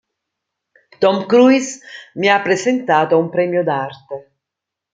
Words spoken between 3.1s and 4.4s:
a un premio d'arte.